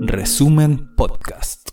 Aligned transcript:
Resumen 0.00 0.94
Podcast. 0.96 1.68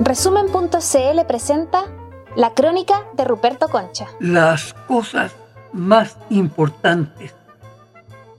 Resumen.cl 0.00 1.26
presenta 1.26 1.84
la 2.36 2.54
crónica 2.54 3.04
de 3.16 3.24
Ruperto 3.24 3.68
Concha. 3.68 4.06
Las 4.20 4.72
cosas 4.86 5.34
más 5.72 6.16
importantes 6.30 7.34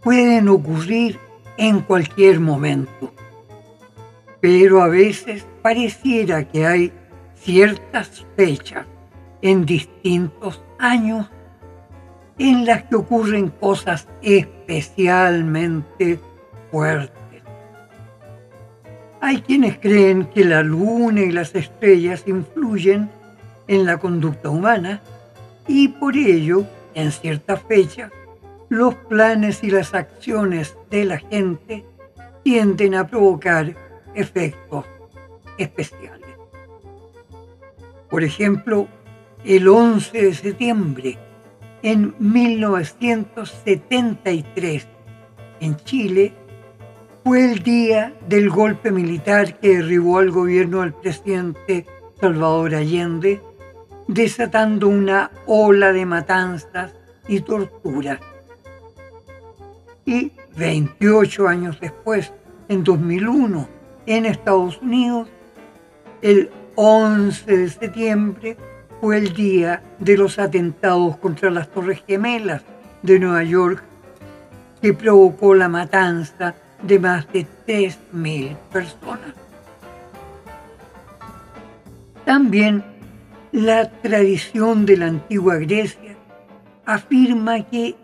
pueden 0.02 0.48
ocurrir 0.48 1.20
en 1.58 1.82
cualquier 1.82 2.40
momento, 2.40 3.12
pero 4.40 4.82
a 4.82 4.88
veces 4.88 5.46
pareciera 5.66 6.48
que 6.48 6.64
hay 6.64 6.94
ciertas 7.34 8.24
fechas 8.36 8.86
en 9.42 9.66
distintos 9.66 10.62
años 10.78 11.28
en 12.38 12.68
las 12.68 12.84
que 12.84 12.98
ocurren 12.98 13.50
cosas 13.50 14.08
especialmente 14.22 16.20
fuertes. 16.70 17.42
Hay 19.20 19.42
quienes 19.42 19.80
creen 19.80 20.26
que 20.26 20.46
la 20.46 20.62
luna 20.62 21.22
y 21.22 21.32
las 21.32 21.56
estrellas 21.56 22.26
influyen 22.28 23.10
en 23.68 23.88
la 23.88 23.98
conducta 23.98 24.52
humana 24.52 25.02
y 25.68 25.88
por 25.88 26.16
ello, 26.16 26.64
en 26.94 27.12
cierta 27.12 27.58
fecha, 27.58 28.12
los 28.70 28.94
planes 28.94 29.64
y 29.64 29.72
las 29.72 29.96
acciones 29.96 30.78
de 30.92 31.06
la 31.06 31.18
gente 31.18 31.84
tienden 32.44 32.94
a 32.94 33.08
provocar 33.08 33.74
efectos 34.14 34.86
especiales. 35.58 36.30
Por 38.10 38.24
ejemplo, 38.24 38.88
el 39.44 39.68
11 39.68 40.22
de 40.22 40.34
septiembre 40.34 41.20
en 41.82 42.16
1973 42.18 44.88
en 45.60 45.76
Chile 45.78 46.34
fue 47.24 47.52
el 47.52 47.64
día 47.64 48.14
del 48.28 48.50
golpe 48.50 48.92
militar 48.92 49.60
que 49.60 49.78
derribó 49.78 50.20
al 50.20 50.32
gobierno 50.32 50.82
del 50.82 50.94
presidente 50.94 51.86
Salvador 52.20 52.76
Allende, 52.76 53.42
desatando 54.08 54.88
una 54.88 55.32
ola 55.48 55.92
de 55.92 56.06
matanzas 56.06 56.94
y 57.28 57.42
torturas. 57.42 58.20
Y 60.06 60.32
28 60.56 61.48
años 61.48 61.80
después, 61.80 62.32
en 62.70 62.84
2001, 62.84 63.68
en 64.06 64.26
Estados 64.26 64.80
Unidos, 64.82 65.30
el 66.26 66.50
11 66.74 67.56
de 67.56 67.70
septiembre 67.70 68.58
fue 69.00 69.20
el 69.20 69.36
día 69.36 69.84
de 70.00 70.18
los 70.18 70.40
atentados 70.40 71.18
contra 71.18 71.52
las 71.52 71.70
Torres 71.70 72.02
Gemelas 72.08 72.64
de 73.04 73.20
Nueva 73.20 73.44
York 73.44 73.84
que 74.82 74.92
provocó 74.92 75.54
la 75.54 75.70
matanza 75.70 76.56
de 76.82 76.98
más 76.98 77.32
de 77.32 77.46
3.000 77.68 78.58
personas. 78.74 79.36
También 82.26 82.84
la 83.52 83.92
tradición 83.92 84.88
de 84.88 84.98
la 84.98 85.06
antigua 85.06 85.58
Grecia 85.58 86.16
afirma 86.88 87.62
que 87.66 87.96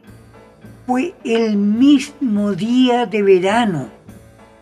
fue 0.86 1.16
el 1.24 1.58
mismo 1.58 2.52
día 2.52 3.08
de 3.08 3.24
verano 3.24 3.90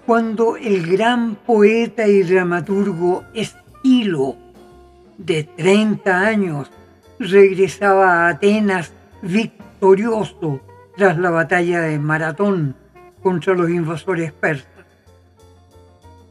cuando 0.09 0.57
el 0.57 0.87
gran 0.87 1.35
poeta 1.35 2.07
y 2.07 2.23
dramaturgo 2.23 3.25
Estilo, 3.35 4.37
de 5.19 5.43
30 5.43 6.19
años, 6.19 6.71
regresaba 7.19 8.25
a 8.25 8.29
Atenas 8.29 8.91
victorioso 9.21 10.61
tras 10.97 11.15
la 11.19 11.29
batalla 11.29 11.81
de 11.81 11.99
Maratón 11.99 12.75
contra 13.21 13.53
los 13.53 13.69
invasores 13.69 14.31
persas. 14.31 14.83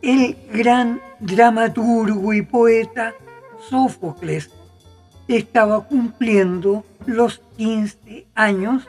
El 0.03 0.36
gran 0.53 1.00
dramaturgo 1.20 2.32
y 2.32 2.42
poeta 2.42 3.14
Sófocles 3.70 4.50
estaba 5.28 5.84
cumpliendo 5.84 6.84
los 7.06 7.41
15 7.56 8.26
años 8.34 8.88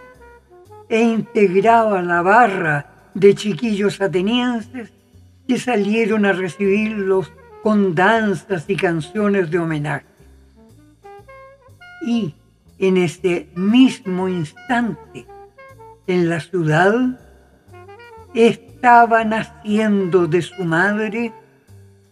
e 0.89 0.99
integraba 0.99 2.01
la 2.01 2.23
barra 2.23 2.88
de 3.13 3.35
chiquillos 3.35 4.01
atenienses 4.01 4.91
que 5.47 5.57
salieron 5.57 6.25
a 6.25 6.33
recibirlos 6.33 7.31
con 7.63 7.95
danzas 7.95 8.65
y 8.69 8.75
canciones 8.75 9.49
de 9.51 9.59
homenaje. 9.59 10.05
Y 12.05 12.33
en 12.77 12.97
ese 12.97 13.49
mismo 13.55 14.29
instante, 14.29 15.25
en 16.07 16.29
la 16.29 16.39
ciudad, 16.39 17.19
estaba 18.33 19.23
naciendo 19.25 20.27
de 20.27 20.41
su 20.41 20.63
madre 20.63 21.33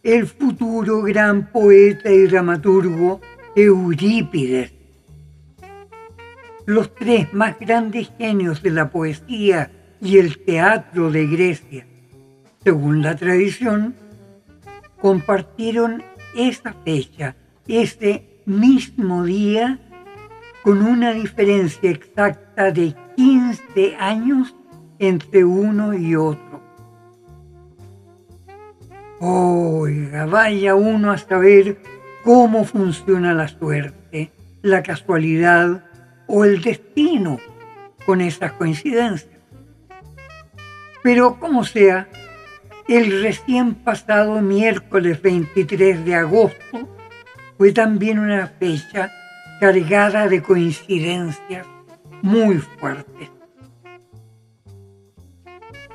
el 0.04 0.28
futuro 0.28 1.02
gran 1.04 1.48
poeta 1.52 2.12
y 2.12 2.28
dramaturgo 2.28 3.22
Eurípides. 3.56 4.72
Los 6.66 6.94
tres 6.96 7.34
más 7.34 7.58
grandes 7.60 8.12
genios 8.18 8.62
de 8.62 8.72
la 8.72 8.90
poesía 8.90 9.72
y 10.02 10.18
el 10.18 10.40
teatro 10.44 11.12
de 11.12 11.28
Grecia, 11.28 11.86
según 12.64 13.02
la 13.02 13.16
tradición, 13.16 13.96
compartieron 15.00 16.04
esa 16.36 16.74
fecha, 16.86 17.36
ese 17.68 18.42
mismo 18.46 19.24
día, 19.24 19.80
con 20.64 20.82
una 20.82 21.14
diferencia 21.14 21.90
exacta 21.90 22.72
de 22.72 22.94
15 23.16 23.96
años 23.96 24.56
entre 25.00 25.44
uno 25.44 25.94
y 25.94 26.16
otro. 26.16 26.62
Oiga, 29.20 30.26
vaya 30.26 30.76
uno 30.76 31.12
a 31.12 31.18
saber 31.18 31.82
cómo 32.24 32.66
funciona 32.66 33.34
la 33.34 33.48
suerte, 33.48 34.32
la 34.62 34.84
casualidad 34.84 35.86
o 36.28 36.46
el 36.46 36.62
destino 36.62 37.40
con 38.06 38.22
esas 38.22 38.52
coincidencias. 38.54 39.37
Pero 41.04 41.40
como 41.40 41.64
sea, 41.64 42.10
el 42.88 43.22
recién 43.22 43.76
pasado 43.76 44.42
miércoles 44.42 45.22
23 45.22 46.06
de 46.06 46.16
agosto 46.16 46.98
fue 47.58 47.72
también 47.72 48.20
una 48.20 48.48
fecha 48.48 49.12
cargada 49.60 50.28
de 50.28 50.42
coincidencias 50.42 51.68
muy 52.22 52.58
fuertes. 52.58 53.30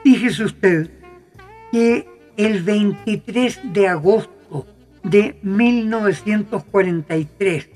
Fíjese 0.02 0.44
usted 0.44 0.90
que 1.70 2.08
el 2.36 2.62
23 2.62 3.72
de 3.72 3.88
agosto 3.88 4.66
de 5.04 5.38
1943, 5.42 7.70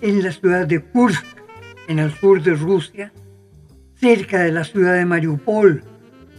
en 0.00 0.22
la 0.22 0.32
ciudad 0.32 0.66
de 0.66 0.82
Kursk, 0.82 1.24
en 1.88 1.98
el 1.98 2.12
sur 2.12 2.42
de 2.42 2.54
Rusia, 2.54 3.12
cerca 3.94 4.40
de 4.40 4.52
la 4.52 4.64
ciudad 4.64 4.94
de 4.94 5.06
Mariupol, 5.06 5.84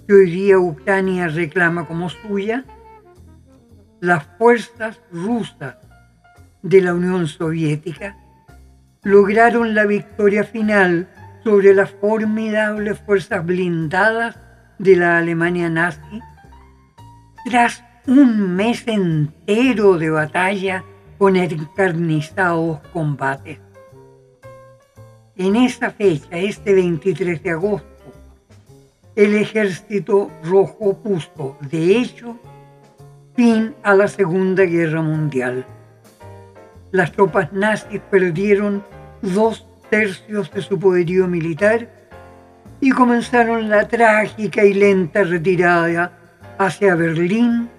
que 0.08 0.14
hoy 0.14 0.30
día 0.30 0.60
Ucrania 0.60 1.28
reclama 1.28 1.88
como 1.88 2.10
suya, 2.10 2.66
las 4.02 4.26
fuerzas 4.38 5.00
rusas 5.12 5.78
de 6.62 6.82
la 6.82 6.94
Unión 6.94 7.28
Soviética 7.28 8.18
lograron 9.04 9.76
la 9.76 9.86
victoria 9.86 10.44
final 10.44 11.10
sobre 11.44 11.74
las 11.74 11.92
formidables 11.92 13.00
fuerzas 13.00 13.46
blindadas 13.46 14.38
de 14.80 14.96
la 14.96 15.18
Alemania 15.18 15.70
nazi 15.70 16.22
tras 17.46 17.84
un 18.08 18.56
mes 18.56 18.88
entero 18.88 19.98
de 19.98 20.10
batalla 20.10 20.84
con 21.18 21.36
encarnizados 21.36 22.80
combates. 22.92 23.60
En 25.36 25.56
esa 25.56 25.90
fecha, 25.92 26.38
este 26.38 26.74
23 26.74 27.42
de 27.42 27.50
agosto, 27.52 27.93
el 29.16 29.36
ejército 29.36 30.32
rojo 30.44 30.98
puso, 30.98 31.58
de 31.62 31.98
hecho, 31.98 32.38
fin 33.36 33.76
a 33.84 33.94
la 33.94 34.08
Segunda 34.08 34.64
Guerra 34.64 35.02
Mundial. 35.02 35.66
Las 36.92 37.12
tropas 37.12 37.52
nazis 37.54 38.02
perdieron 38.10 38.84
dos 39.22 39.68
tercios 39.90 40.52
de 40.52 40.62
su 40.62 40.80
poderío 40.80 41.28
militar 41.28 41.90
y 42.80 42.92
comenzaron 42.92 43.70
la 43.70 43.88
trágica 43.88 44.64
y 44.66 44.74
lenta 44.74 45.24
retirada 45.24 46.12
hacia 46.58 46.96
Berlín 46.96 47.70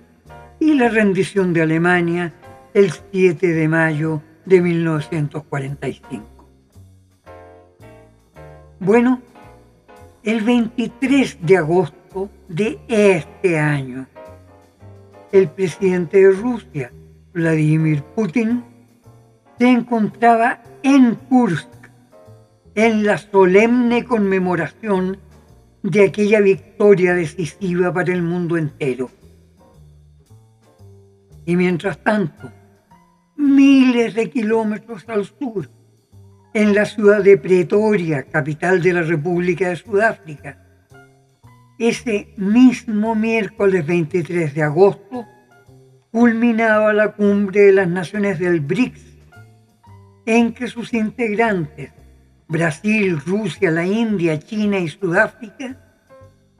y 0.58 0.74
la 0.74 0.88
rendición 0.88 1.52
de 1.52 1.62
Alemania 1.62 2.32
el 2.72 2.90
7 3.12 3.46
de 3.46 3.68
mayo 3.68 4.22
de 4.44 4.60
1945. 4.60 6.24
Bueno, 8.80 9.20
el 10.24 10.40
23 10.40 11.38
de 11.42 11.56
agosto 11.58 12.30
de 12.48 12.78
este 12.88 13.58
año, 13.58 14.06
el 15.32 15.50
presidente 15.50 16.16
de 16.16 16.30
Rusia, 16.30 16.90
Vladimir 17.34 18.02
Putin, 18.14 18.64
se 19.58 19.68
encontraba 19.68 20.62
en 20.82 21.14
Kursk 21.14 21.68
en 22.74 23.04
la 23.04 23.18
solemne 23.18 24.04
conmemoración 24.04 25.18
de 25.82 26.06
aquella 26.06 26.40
victoria 26.40 27.14
decisiva 27.14 27.92
para 27.92 28.12
el 28.12 28.22
mundo 28.22 28.56
entero. 28.56 29.10
Y 31.44 31.54
mientras 31.56 32.02
tanto, 32.02 32.50
miles 33.36 34.14
de 34.14 34.30
kilómetros 34.30 35.06
al 35.06 35.26
sur, 35.26 35.68
en 36.54 36.72
la 36.72 36.84
ciudad 36.84 37.22
de 37.22 37.36
Pretoria, 37.36 38.22
capital 38.22 38.80
de 38.80 38.92
la 38.92 39.02
República 39.02 39.68
de 39.68 39.76
Sudáfrica, 39.76 40.56
ese 41.80 42.28
mismo 42.36 43.16
miércoles 43.16 43.84
23 43.84 44.54
de 44.54 44.62
agosto, 44.62 45.26
culminaba 46.12 46.92
la 46.92 47.10
cumbre 47.10 47.62
de 47.62 47.72
las 47.72 47.88
naciones 47.88 48.38
del 48.38 48.60
BRICS, 48.60 49.02
en 50.26 50.54
que 50.54 50.68
sus 50.68 50.94
integrantes, 50.94 51.90
Brasil, 52.46 53.18
Rusia, 53.26 53.72
la 53.72 53.84
India, 53.84 54.38
China 54.38 54.78
y 54.78 54.86
Sudáfrica, 54.86 55.76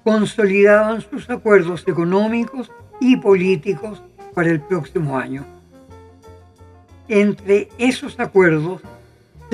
consolidaban 0.03 1.03
sus 1.03 1.31
acuerdos 1.31 1.87
económicos 1.87 2.73
y 3.01 3.17
políticos 3.17 4.03
para 4.35 4.51
el 4.51 4.61
próximo 4.61 5.17
año. 5.17 5.47
Entre 7.07 7.69
esos 7.79 8.19
acuerdos 8.19 8.83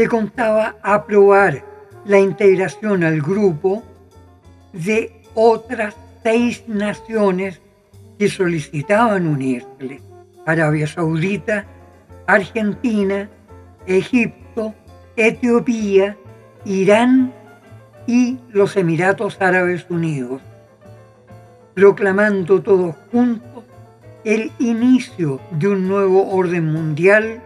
se 0.01 0.09
contaba 0.09 0.77
aprobar 0.83 1.63
la 2.07 2.19
integración 2.19 3.05
al 3.05 3.21
grupo 3.21 3.83
de 4.73 5.21
otras 5.35 5.95
seis 6.23 6.65
naciones 6.67 7.61
que 8.19 8.31
solicitaban 8.31 9.27
unirse, 9.27 10.01
Arabia 10.47 10.87
Saudita, 10.87 11.67
Argentina, 12.27 13.29
Egipto, 13.87 14.73
Etiopía, 15.17 16.17
Irán 16.65 17.35
y 18.07 18.39
los 18.53 18.79
Emiratos 18.79 19.37
Árabes 19.39 19.85
Unidos, 19.91 20.41
proclamando 21.75 22.63
todos 22.63 22.95
juntos 23.13 23.65
el 24.25 24.51
inicio 24.61 25.43
de 25.51 25.69
un 25.69 25.89
nuevo 25.89 26.31
orden 26.31 26.73
mundial 26.73 27.43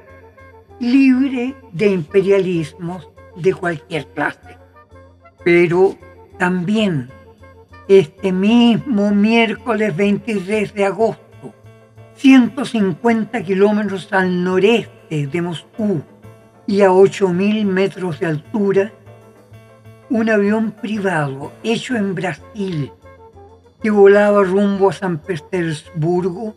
libre 0.84 1.54
de 1.72 1.86
imperialismos 1.88 3.08
de 3.36 3.54
cualquier 3.54 4.06
clase. 4.08 4.58
Pero 5.44 5.96
también 6.38 7.10
este 7.88 8.32
mismo 8.32 9.10
miércoles 9.10 9.94
23 9.96 10.74
de 10.74 10.84
agosto, 10.84 11.54
150 12.16 13.42
kilómetros 13.42 14.12
al 14.12 14.42
noreste 14.42 15.26
de 15.26 15.42
Moscú 15.42 16.02
y 16.66 16.80
a 16.80 16.90
8.000 16.90 17.64
metros 17.64 18.20
de 18.20 18.26
altura, 18.26 18.92
un 20.10 20.30
avión 20.30 20.70
privado 20.70 21.52
hecho 21.62 21.96
en 21.96 22.14
Brasil 22.14 22.92
que 23.82 23.90
volaba 23.90 24.42
rumbo 24.42 24.88
a 24.88 24.92
San 24.92 25.18
Petersburgo 25.18 26.54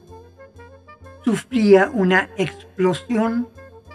sufría 1.25 1.89
una 1.93 2.29
explosión 2.37 3.49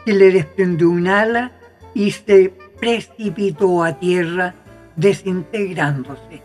que 0.05 0.13
le 0.13 0.33
desprendió 0.33 0.91
un 0.91 1.07
ala 1.09 1.53
y 1.95 2.11
se 2.11 2.53
precipitó 2.81 3.83
a 3.85 3.99
tierra 3.99 4.55
desintegrándose. 4.97 6.43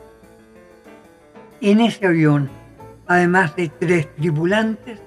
En 1.61 1.81
ese 1.81 2.05
avión, 2.05 2.49
además 3.07 3.55
de 3.55 3.69
tres 3.69 4.13
tripulantes, 4.15 4.99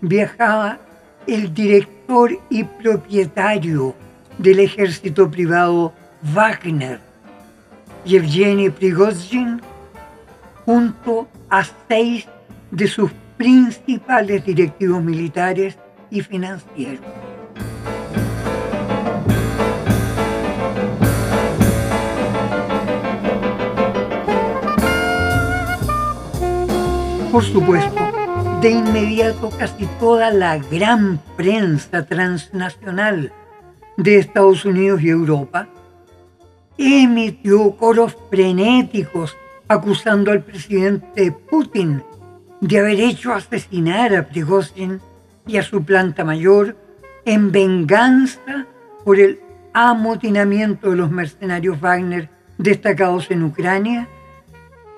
viajaba 0.00 0.78
el 1.26 1.52
director 1.52 2.30
y 2.48 2.64
propietario 2.64 3.94
del 4.38 4.60
ejército 4.60 5.30
privado 5.30 5.92
Wagner, 6.34 7.00
Yevgeny 8.04 8.70
Prigozhin, 8.70 9.60
junto 10.64 11.28
a 11.50 11.64
seis 11.88 12.26
de 12.70 12.86
sus 12.86 13.10
principales 13.36 14.44
directivos 14.44 15.02
militares 15.02 15.76
y 16.10 16.20
financieros. 16.22 17.04
Por 27.36 27.44
supuesto, 27.44 28.00
de 28.62 28.70
inmediato 28.70 29.50
casi 29.50 29.84
toda 30.00 30.30
la 30.30 30.56
gran 30.56 31.20
prensa 31.36 32.06
transnacional 32.06 33.30
de 33.98 34.16
Estados 34.16 34.64
Unidos 34.64 35.02
y 35.02 35.10
Europa 35.10 35.68
emitió 36.78 37.76
coros 37.76 38.16
frenéticos 38.30 39.36
acusando 39.68 40.32
al 40.32 40.44
presidente 40.44 41.30
Putin 41.30 42.02
de 42.62 42.78
haber 42.78 43.00
hecho 43.00 43.34
asesinar 43.34 44.16
a 44.16 44.26
Prigozhin 44.26 45.02
y 45.46 45.58
a 45.58 45.62
su 45.62 45.84
planta 45.84 46.24
mayor 46.24 46.74
en 47.26 47.52
venganza 47.52 48.64
por 49.04 49.20
el 49.20 49.40
amotinamiento 49.74 50.88
de 50.88 50.96
los 50.96 51.10
mercenarios 51.10 51.78
Wagner 51.82 52.30
destacados 52.56 53.30
en 53.30 53.42
Ucrania 53.42 54.08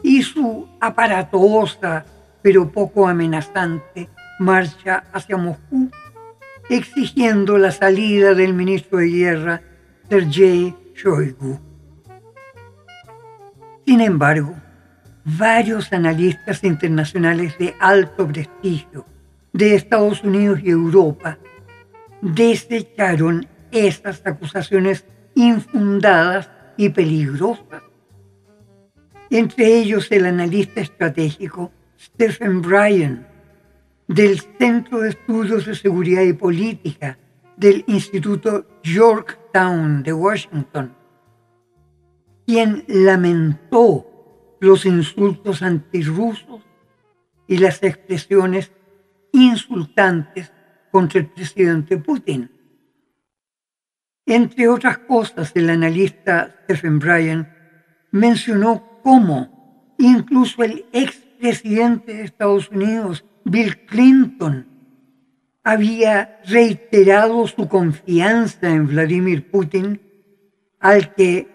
y 0.05 0.23
su 0.23 0.69
aparatosa 0.79 2.05
pero 2.43 2.71
poco 2.71 3.09
amenazante 3.09 4.09
marcha 4.39 5.05
hacia 5.13 5.37
Moscú, 5.37 5.91
exigiendo 6.69 7.59
la 7.59 7.73
salida 7.73 8.35
del 8.35 8.55
ministro 8.55 8.99
de 8.99 9.09
Guerra 9.09 9.63
Sergei 10.09 10.75
Shoigu. 10.95 11.61
Sin 13.87 14.01
embargo, 14.01 14.55
varios 15.25 15.93
analistas 15.93 16.63
internacionales 16.65 17.57
de 17.59 17.75
alto 17.81 18.27
prestigio 18.27 19.07
de 19.53 19.75
Estados 19.75 20.23
Unidos 20.23 20.61
y 20.63 20.71
Europa 20.71 21.39
desecharon 22.21 23.47
estas 23.71 24.27
acusaciones 24.27 25.05
infundadas 25.35 26.51
y 26.77 26.89
peligrosas. 26.91 27.83
Entre 29.31 29.79
ellos 29.79 30.11
el 30.11 30.27
analista 30.27 30.81
estratégico 30.81 31.73
Stephen 31.99 32.63
Bryan, 32.63 33.27
del 34.07 34.41
Centro 34.41 35.01
de 35.01 35.11
Estudios 35.11 35.67
de 35.67 35.75
Seguridad 35.75 36.23
y 36.23 36.33
Política 36.33 37.19
del 37.57 37.85
Instituto 37.89 38.67
Yorktown 38.85 40.05
de 40.05 40.13
Washington, 40.13 40.95
quien 42.47 42.85
lamentó 42.87 44.57
los 44.61 44.87
insultos 44.87 45.61
antirrusos 45.63 46.63
y 47.49 47.59
las 47.59 47.83
expresiones 47.83 48.71
insultantes 49.33 50.53
contra 50.93 51.21
el 51.21 51.27
presidente 51.27 51.99
Putin. 51.99 52.51
Entre 54.25 54.69
otras 54.69 54.99
cosas, 54.99 55.51
el 55.57 55.69
analista 55.69 56.55
Stephen 56.65 56.99
Bryan 57.01 57.53
mencionó 58.13 59.01
cómo 59.03 59.95
incluso 59.99 60.63
el 60.63 60.87
expresidente 61.39 62.15
de 62.15 62.25
Estados 62.25 62.69
Unidos, 62.69 63.25
Bill 63.45 63.87
Clinton, 63.87 64.67
había 65.63 66.41
reiterado 66.45 67.47
su 67.47 67.69
confianza 67.69 68.69
en 68.69 68.89
Vladimir 68.89 69.49
Putin, 69.49 70.01
al 70.81 71.15
que 71.15 71.47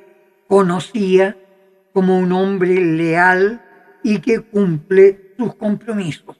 conocía 0.48 1.38
como 1.94 2.18
un 2.18 2.32
hombre 2.32 2.76
leal 2.76 3.62
y 4.04 4.20
que 4.20 4.40
cumple 4.40 5.34
sus 5.38 5.56
compromisos. 5.56 6.40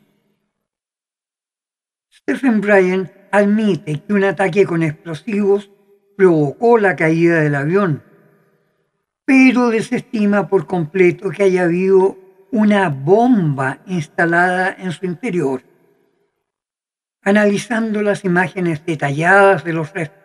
Stephen 2.10 2.62
Bryan 2.62 3.12
admite 3.32 4.02
que 4.02 4.14
un 4.14 4.24
ataque 4.24 4.66
con 4.66 4.84
explosivos 4.84 5.70
provocó 6.16 6.78
la 6.78 6.96
caída 6.96 7.42
del 7.42 7.56
avión, 7.56 8.04
pero 9.26 9.70
desestima 9.70 10.48
por 10.48 10.66
completo 10.66 11.30
que 11.30 11.44
haya 11.44 11.64
habido 11.64 12.23
una 12.54 12.88
bomba 12.90 13.80
instalada 13.88 14.76
en 14.78 14.92
su 14.92 15.08
interior. 15.08 15.64
Analizando 17.24 18.04
las 18.04 18.24
imágenes 18.26 18.86
detalladas 18.86 19.64
de 19.64 19.74
los 19.74 19.92
restos, 19.92 20.22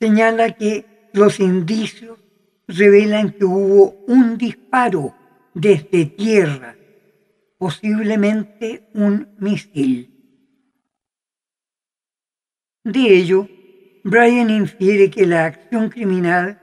señala 0.00 0.50
que 0.50 1.08
los 1.12 1.38
indicios 1.38 2.18
revelan 2.66 3.30
que 3.30 3.44
hubo 3.44 4.04
un 4.08 4.36
disparo 4.36 5.14
desde 5.54 6.06
tierra, 6.06 6.74
posiblemente 7.58 8.88
un 8.94 9.36
misil. 9.38 10.10
De 12.82 13.14
ello, 13.14 13.48
Brian 14.02 14.50
infiere 14.50 15.10
que 15.10 15.26
la 15.26 15.44
acción 15.44 15.90
criminal 15.90 16.60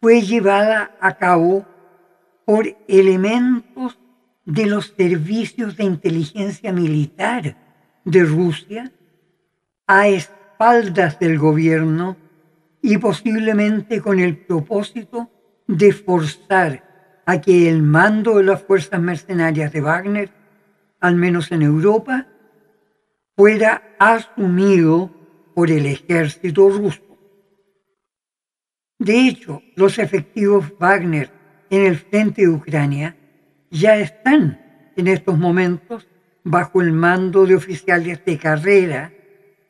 fue 0.00 0.20
llevada 0.22 0.96
a 1.00 1.16
cabo 1.16 1.77
por 2.48 2.78
elementos 2.88 3.98
de 4.46 4.64
los 4.64 4.94
servicios 4.96 5.76
de 5.76 5.84
inteligencia 5.84 6.72
militar 6.72 7.58
de 8.06 8.24
Rusia 8.24 8.90
a 9.86 10.08
espaldas 10.08 11.18
del 11.18 11.38
gobierno 11.38 12.16
y 12.80 12.96
posiblemente 12.96 14.00
con 14.00 14.18
el 14.18 14.38
propósito 14.38 15.30
de 15.66 15.92
forzar 15.92 17.20
a 17.26 17.38
que 17.38 17.68
el 17.68 17.82
mando 17.82 18.38
de 18.38 18.44
las 18.44 18.62
fuerzas 18.62 18.98
mercenarias 18.98 19.70
de 19.70 19.82
Wagner, 19.82 20.30
al 21.00 21.16
menos 21.16 21.52
en 21.52 21.60
Europa, 21.60 22.28
fuera 23.36 23.94
asumido 23.98 25.10
por 25.54 25.70
el 25.70 25.84
ejército 25.84 26.70
ruso. 26.70 27.02
De 28.98 29.28
hecho, 29.28 29.60
los 29.76 29.98
efectivos 29.98 30.72
Wagner 30.78 31.37
en 31.70 31.86
el 31.86 31.96
frente 31.96 32.42
de 32.42 32.48
Ucrania 32.48 33.16
ya 33.70 33.96
están 33.96 34.60
en 34.96 35.06
estos 35.06 35.38
momentos 35.38 36.08
bajo 36.44 36.80
el 36.80 36.92
mando 36.92 37.46
de 37.46 37.54
oficiales 37.54 38.24
de 38.24 38.38
carrera 38.38 39.12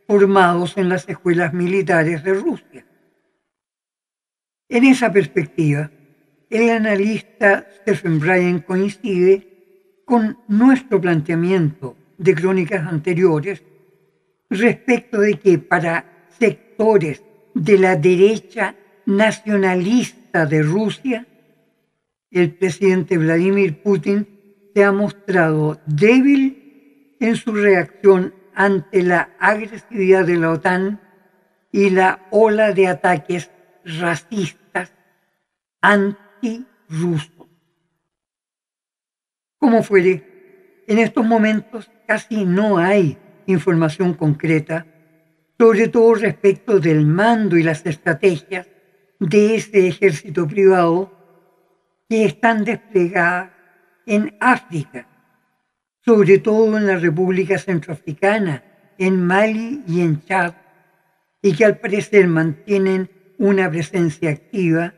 formados 0.07 0.76
en 0.76 0.88
las 0.88 1.09
escuelas 1.09 1.52
militares 1.52 2.23
de 2.25 2.35
Rusia. 2.35 2.87
En 4.69 4.85
esa 4.85 5.12
perspectiva, 5.12 5.90
el 6.50 6.71
analista 6.71 7.67
Stephen 7.81 8.19
Bryan 8.19 8.61
coincide 8.61 10.02
con 10.05 10.38
nuestro 10.49 11.00
planteamiento 11.00 11.97
de 12.17 12.35
crónicas 12.35 12.87
anteriores 12.87 13.62
respecto 14.49 15.21
de 15.21 15.38
que 15.38 15.59
para 15.59 16.26
sectores 16.38 17.23
de 17.55 17.78
la 17.78 17.97
derecha 17.97 18.75
nacionalista 19.05 20.47
de 20.47 20.62
Rusia, 20.62 21.26
el 22.30 22.54
presidente 22.54 23.18
Vladimir 23.18 23.82
Putin 23.82 24.26
se 24.75 24.85
ha 24.85 24.92
mostrado 24.92 25.80
débil 25.87 27.16
en 27.20 27.37
su 27.37 27.54
reacción 27.54 28.35
ante 28.54 29.02
la 29.02 29.30
agresividad 29.38 30.26
de 30.26 30.37
la 30.37 30.50
OTAN 30.50 31.00
y 31.73 31.90
la 31.90 32.26
ola 32.30 32.73
de 32.73 32.88
ataques 32.88 33.50
racistas 33.85 34.92
anti-rusos. 35.80 37.49
Como 39.58 39.82
fuere, 39.82 40.85
en 40.87 40.99
estos 40.99 41.25
momentos 41.25 41.90
casi 42.06 42.44
no 42.44 42.78
hay 42.78 43.18
información 43.47 44.14
concreta, 44.14 44.87
sobre 45.58 45.88
todo 45.88 46.14
respecto 46.14 46.78
del 46.78 47.06
mando 47.06 47.56
y 47.56 47.62
las 47.62 47.85
estrategias 47.85 48.68
de 49.18 49.56
ese 49.56 49.88
ejército 49.88 50.47
privado 50.47 51.17
que 52.08 52.24
están 52.24 52.64
desplegadas 52.64 53.50
en 54.06 54.36
África, 54.40 55.06
sobre 56.04 56.38
todo 56.38 56.78
en 56.78 56.86
la 56.86 56.96
República 56.96 57.58
Centroafricana, 57.58 58.64
en 58.96 59.22
Mali 59.24 59.84
y 59.86 60.00
en 60.00 60.24
Chad, 60.24 60.54
y 61.42 61.54
que 61.54 61.64
al 61.64 61.78
parecer 61.78 62.26
mantienen 62.26 63.10
una 63.38 63.70
presencia 63.70 64.30
activa 64.30 64.94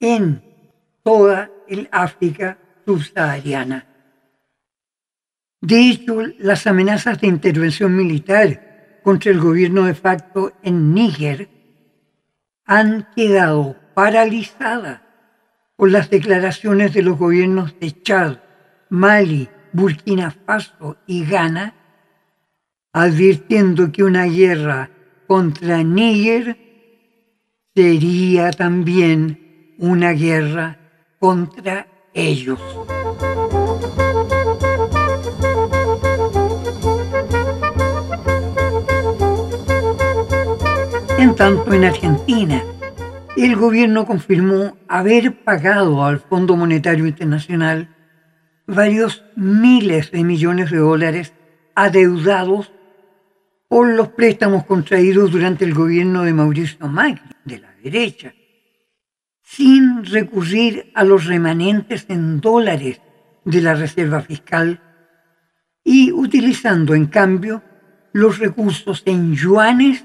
en 0.00 0.42
toda 1.02 1.50
el 1.68 1.88
África 1.90 2.58
subsahariana. 2.86 3.86
De 5.60 5.90
hecho, 5.90 6.22
las 6.38 6.66
amenazas 6.66 7.20
de 7.20 7.26
intervención 7.26 7.96
militar 7.96 9.00
contra 9.02 9.32
el 9.32 9.40
gobierno 9.40 9.84
de 9.84 9.94
facto 9.94 10.52
en 10.62 10.94
Níger 10.94 11.48
han 12.64 13.08
quedado 13.14 13.76
paralizadas 13.94 15.05
por 15.76 15.90
las 15.90 16.10
declaraciones 16.10 16.94
de 16.94 17.02
los 17.02 17.18
gobiernos 17.18 17.78
de 17.78 18.02
Chad, 18.02 18.38
Mali, 18.88 19.48
Burkina 19.72 20.30
Faso 20.30 20.96
y 21.06 21.26
Ghana, 21.26 21.74
advirtiendo 22.92 23.92
que 23.92 24.02
una 24.02 24.24
guerra 24.24 24.90
contra 25.26 25.82
Níger 25.82 26.56
sería 27.74 28.50
también 28.52 29.74
una 29.78 30.12
guerra 30.12 30.78
contra 31.18 31.86
ellos. 32.14 32.58
En 41.18 41.34
tanto, 41.34 41.72
en 41.74 41.84
Argentina, 41.84 42.62
el 43.44 43.56
gobierno 43.56 44.06
confirmó 44.06 44.76
haber 44.88 45.44
pagado 45.44 46.04
al 46.04 46.20
Fondo 46.20 46.56
Monetario 46.56 47.06
Internacional 47.06 47.94
varios 48.66 49.24
miles 49.36 50.10
de 50.10 50.24
millones 50.24 50.70
de 50.70 50.78
dólares 50.78 51.32
adeudados 51.74 52.72
por 53.68 53.88
los 53.88 54.08
préstamos 54.08 54.64
contraídos 54.64 55.30
durante 55.30 55.64
el 55.64 55.74
gobierno 55.74 56.22
de 56.22 56.32
Mauricio 56.32 56.88
Macri, 56.88 57.30
de 57.44 57.58
la 57.58 57.74
derecha, 57.82 58.32
sin 59.42 60.04
recurrir 60.04 60.90
a 60.94 61.04
los 61.04 61.26
remanentes 61.26 62.06
en 62.08 62.40
dólares 62.40 63.00
de 63.44 63.60
la 63.60 63.74
Reserva 63.74 64.22
Fiscal 64.22 64.80
y 65.84 66.10
utilizando 66.10 66.94
en 66.94 67.06
cambio 67.06 67.62
los 68.12 68.38
recursos 68.38 69.02
en 69.04 69.34
yuanes 69.34 70.04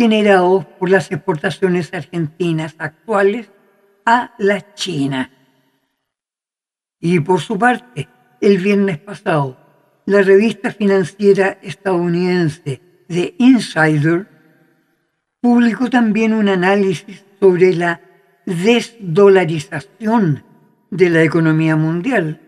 generados 0.00 0.64
por 0.78 0.88
las 0.88 1.12
exportaciones 1.12 1.92
argentinas 1.92 2.74
actuales 2.78 3.50
a 4.06 4.32
la 4.38 4.72
China. 4.72 5.30
Y 6.98 7.20
por 7.20 7.38
su 7.40 7.58
parte, 7.58 8.08
el 8.40 8.56
viernes 8.56 8.96
pasado, 8.96 9.58
la 10.06 10.22
revista 10.22 10.70
financiera 10.70 11.58
estadounidense 11.60 12.80
The 13.08 13.34
Insider 13.36 14.26
publicó 15.38 15.90
también 15.90 16.32
un 16.32 16.48
análisis 16.48 17.22
sobre 17.38 17.74
la 17.74 18.00
desdolarización 18.46 20.44
de 20.90 21.10
la 21.10 21.22
economía 21.22 21.76
mundial, 21.76 22.40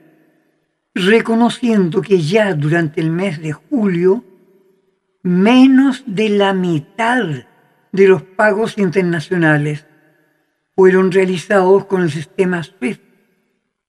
reconociendo 0.95 2.01
que 2.01 2.23
ya 2.23 2.55
durante 2.55 3.03
el 3.03 3.11
mes 3.11 3.43
de 3.43 3.53
julio 3.53 4.25
menos 5.23 6.03
de 6.07 6.29
la 6.31 6.53
mitad 6.53 7.25
de 7.93 8.09
los 8.09 8.23
pagos 8.23 8.79
internacionales 8.79 9.87
fueron 10.75 11.13
realizados 11.13 11.85
con 11.87 12.03
el 12.03 12.11
sistema 12.11 12.63
SWIFT, 12.63 13.03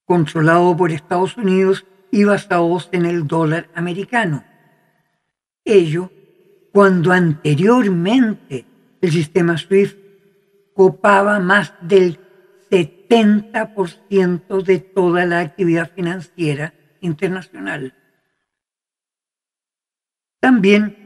controlado 0.06 0.76
por 0.76 0.92
Estados 0.92 1.38
Unidos 1.38 1.86
y 2.12 2.26
basados 2.26 2.90
en 2.92 3.06
el 3.06 3.26
dólar 3.26 3.70
americano. 3.74 4.44
Ello 5.66 6.12
cuando 6.72 7.12
anteriormente 7.12 8.66
el 9.02 9.12
sistema 9.12 9.58
SWIFT 9.58 9.98
copaba 10.74 11.40
más 11.40 11.74
del 11.82 12.20
70% 12.70 14.64
de 14.64 14.80
toda 14.80 15.26
la 15.26 15.40
actividad 15.40 15.92
financiera 15.94 16.74
internacional. 17.00 17.94
También 20.40 21.03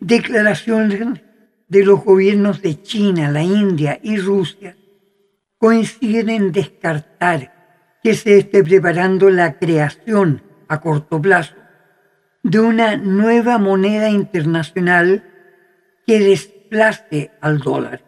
declaraciones 0.00 1.20
de 1.68 1.84
los 1.84 2.02
gobiernos 2.02 2.62
de 2.62 2.82
China, 2.82 3.30
la 3.30 3.42
India 3.42 4.00
y 4.02 4.16
Rusia 4.16 4.76
coinciden 5.58 6.30
en 6.30 6.52
descartar 6.52 7.98
que 8.02 8.14
se 8.14 8.38
esté 8.38 8.64
preparando 8.64 9.28
la 9.28 9.58
creación 9.58 10.42
a 10.68 10.80
corto 10.80 11.20
plazo 11.20 11.54
de 12.42 12.58
una 12.60 12.96
nueva 12.96 13.58
moneda 13.58 14.08
internacional 14.08 15.22
que 16.06 16.18
desplace 16.18 17.32
al 17.42 17.58
dólar. 17.58 18.02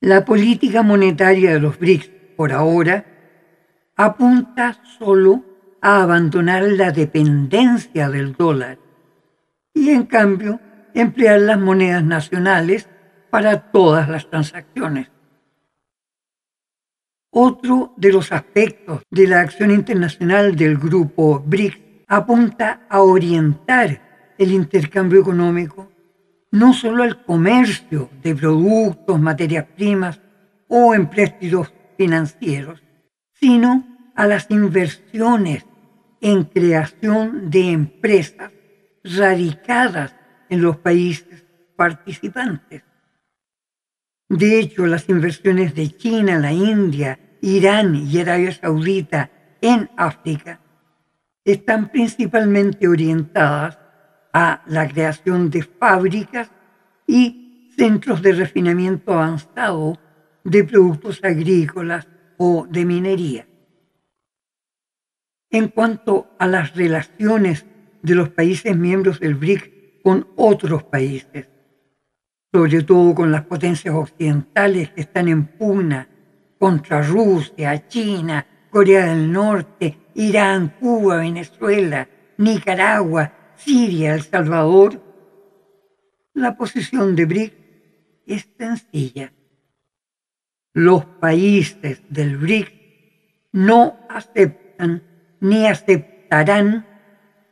La 0.00 0.24
política 0.24 0.82
monetaria 0.82 1.52
de 1.52 1.60
los 1.60 1.78
BRICS, 1.78 2.10
por 2.36 2.52
ahora, 2.52 3.04
apunta 3.94 4.80
solo 4.98 5.44
a 5.82 6.02
abandonar 6.02 6.62
la 6.62 6.92
dependencia 6.92 8.08
del 8.08 8.32
dólar 8.34 8.78
y 9.76 9.90
en 9.90 10.04
cambio 10.04 10.58
emplear 10.94 11.38
las 11.38 11.60
monedas 11.60 12.02
nacionales 12.02 12.88
para 13.28 13.70
todas 13.70 14.08
las 14.08 14.28
transacciones. 14.30 15.10
Otro 17.30 17.92
de 17.98 18.10
los 18.10 18.32
aspectos 18.32 19.02
de 19.10 19.26
la 19.26 19.42
acción 19.42 19.70
internacional 19.70 20.56
del 20.56 20.78
grupo 20.78 21.40
BRICS 21.44 21.78
apunta 22.08 22.86
a 22.88 23.02
orientar 23.02 24.34
el 24.38 24.50
intercambio 24.52 25.20
económico 25.20 25.92
no 26.50 26.72
solo 26.72 27.02
al 27.02 27.22
comercio 27.24 28.08
de 28.22 28.34
productos, 28.34 29.20
materias 29.20 29.66
primas 29.76 30.22
o 30.68 30.94
empréstitos 30.94 31.74
financieros, 31.98 32.82
sino 33.34 33.84
a 34.14 34.26
las 34.26 34.50
inversiones 34.50 35.66
en 36.22 36.44
creación 36.44 37.50
de 37.50 37.72
empresas 37.72 38.55
radicadas 39.14 40.14
en 40.48 40.62
los 40.62 40.76
países 40.78 41.44
participantes. 41.76 42.82
De 44.28 44.58
hecho, 44.58 44.86
las 44.86 45.08
inversiones 45.08 45.74
de 45.74 45.88
China, 45.90 46.38
la 46.38 46.52
India, 46.52 47.18
Irán 47.42 47.94
y 47.94 48.18
Arabia 48.18 48.52
Saudita 48.52 49.30
en 49.60 49.88
África 49.96 50.60
están 51.44 51.90
principalmente 51.90 52.88
orientadas 52.88 53.78
a 54.32 54.62
la 54.66 54.88
creación 54.88 55.48
de 55.48 55.62
fábricas 55.62 56.50
y 57.06 57.72
centros 57.76 58.20
de 58.20 58.32
refinamiento 58.32 59.12
avanzado 59.12 59.98
de 60.42 60.64
productos 60.64 61.20
agrícolas 61.22 62.08
o 62.36 62.66
de 62.68 62.84
minería. 62.84 63.46
En 65.50 65.68
cuanto 65.68 66.34
a 66.38 66.46
las 66.46 66.74
relaciones 66.74 67.64
de 68.06 68.14
los 68.14 68.28
países 68.28 68.76
miembros 68.76 69.18
del 69.18 69.34
BRIC 69.34 70.00
con 70.00 70.28
otros 70.36 70.84
países, 70.84 71.48
sobre 72.52 72.84
todo 72.84 73.16
con 73.16 73.32
las 73.32 73.44
potencias 73.46 73.92
occidentales 73.92 74.90
que 74.90 75.00
están 75.00 75.26
en 75.26 75.44
pugna 75.44 76.08
contra 76.56 77.02
Rusia, 77.02 77.88
China, 77.88 78.46
Corea 78.70 79.06
del 79.06 79.32
Norte, 79.32 79.98
Irán, 80.14 80.74
Cuba, 80.78 81.16
Venezuela, 81.16 82.08
Nicaragua, 82.38 83.32
Siria, 83.56 84.14
El 84.14 84.22
Salvador, 84.22 85.02
la 86.34 86.56
posición 86.56 87.16
de 87.16 87.24
BRIC 87.24 87.54
es 88.24 88.48
sencilla. 88.56 89.32
Los 90.74 91.04
países 91.06 92.02
del 92.08 92.36
BRIC 92.36 92.72
no 93.50 93.98
aceptan 94.08 95.02
ni 95.40 95.66
aceptarán 95.66 96.95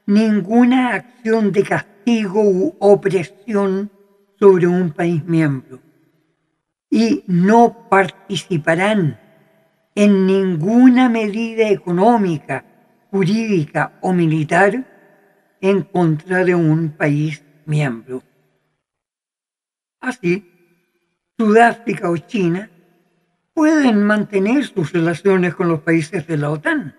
ninguna 0.07 0.95
acción 0.95 1.53
de 1.53 1.63
castigo 1.63 2.43
u 2.43 2.77
opresión 2.79 3.91
sobre 4.39 4.67
un 4.67 4.91
país 4.91 5.25
miembro 5.25 5.81
y 6.91 7.25
no 7.27 7.89
participarán 7.89 9.19
en 9.95 10.27
ninguna 10.27 11.09
medida 11.09 11.69
económica, 11.69 12.65
jurídica 13.11 13.99
o 14.01 14.13
militar 14.13 14.85
en 15.61 15.83
contra 15.83 16.45
de 16.45 16.55
un 16.55 16.91
país 16.91 17.43
miembro. 17.65 18.23
Así, 20.01 20.51
Sudáfrica 21.39 22.11
o 22.11 22.17
China 22.17 22.71
pueden 23.55 24.05
mantener 24.05 24.65
sus 24.65 24.93
relaciones 24.93 25.55
con 25.55 25.69
los 25.69 25.81
países 25.81 26.27
de 26.27 26.37
la 26.37 26.51
OTAN, 26.51 26.95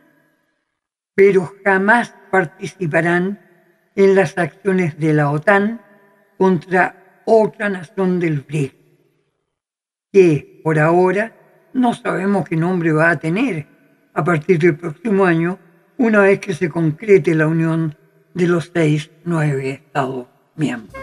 pero 1.14 1.54
jamás 1.64 2.14
participarán 2.36 3.40
en 3.96 4.14
las 4.14 4.38
acciones 4.38 5.00
de 5.00 5.14
la 5.14 5.32
OTAN 5.32 5.80
contra 6.38 7.22
otra 7.24 7.70
nación 7.70 8.20
del 8.20 8.42
BRIC, 8.42 8.76
que 10.12 10.60
por 10.62 10.78
ahora 10.78 11.32
no 11.72 11.94
sabemos 11.94 12.46
qué 12.50 12.58
nombre 12.58 12.92
va 12.92 13.12
a 13.12 13.20
tener 13.20 13.68
a 14.14 14.22
partir 14.22 14.60
del 14.60 14.76
próximo 14.76 15.24
año, 15.24 15.58
una 15.98 16.20
vez 16.24 16.42
que 16.42 16.54
se 16.54 16.68
concrete 16.68 17.34
la 17.36 17.48
unión 17.48 17.96
de 18.34 18.48
los 18.48 18.70
seis, 18.74 19.10
nueve 19.24 19.70
Estados 19.70 20.28
miembros. 20.58 21.02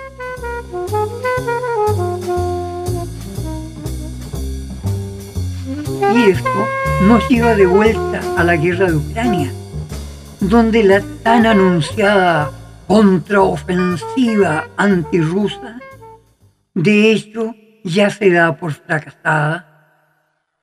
Y 6.14 6.30
esto 6.30 6.66
nos 7.08 7.26
lleva 7.30 7.54
de 7.54 7.64
vuelta 7.64 8.20
a 8.36 8.44
la 8.44 8.56
guerra 8.56 8.90
de 8.90 8.96
Ucrania, 8.96 9.50
donde 10.42 10.82
la 10.82 11.00
tan 11.22 11.46
anunciada 11.46 12.50
contraofensiva 12.88 14.68
antirrusa, 14.76 15.78
de 16.74 17.12
hecho, 17.12 17.54
ya 17.84 18.10
se 18.10 18.30
da 18.30 18.56
por 18.56 18.72
fracasada 18.72 19.68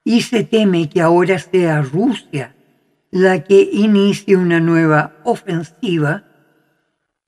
y 0.03 0.21
se 0.21 0.43
teme 0.43 0.89
que 0.89 1.01
ahora 1.01 1.39
sea 1.39 1.81
Rusia 1.81 2.55
la 3.11 3.43
que 3.43 3.69
inicie 3.71 4.35
una 4.35 4.59
nueva 4.59 5.15
ofensiva 5.23 6.25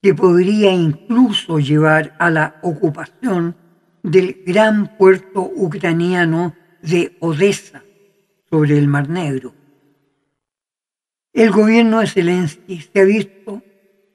que 0.02 0.14
podría 0.14 0.72
incluso 0.72 1.58
llevar 1.58 2.14
a 2.18 2.30
la 2.30 2.56
ocupación 2.62 3.56
del 4.02 4.42
gran 4.46 4.96
puerto 4.98 5.42
ucraniano 5.42 6.54
de 6.82 7.16
Odessa 7.20 7.82
sobre 8.50 8.78
el 8.78 8.88
Mar 8.88 9.08
Negro. 9.08 9.61
El 11.32 11.50
gobierno 11.50 12.00
de 12.00 12.06
Zelensky 12.06 12.80
se 12.80 13.00
ha 13.00 13.04
visto 13.04 13.62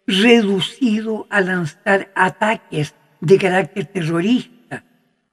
reducido 0.06 1.26
a 1.30 1.42
lanzar 1.42 2.12
ataques 2.16 2.94
de 3.20 3.38
carácter 3.40 3.86
terrorista 3.88 4.86